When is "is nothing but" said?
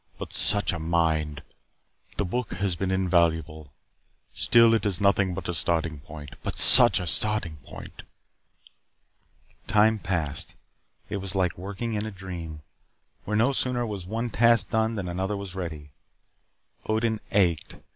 4.83-5.47